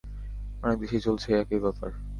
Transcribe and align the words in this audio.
অনেক 0.63 0.77
দেশেই 0.79 1.01
চলছে 1.01 1.29
একই 1.41 1.59
ব্যাপার। 1.59 1.89